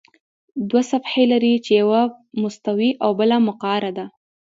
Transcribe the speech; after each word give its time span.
دوه 0.69 0.81
صفحې 0.91 1.23
لري 1.31 1.53
چې 1.65 1.71
یوه 1.81 2.01
مستوي 2.41 2.89
او 3.03 3.09
بله 3.19 3.35
مقعره 3.47 3.91
ده. 3.97 4.05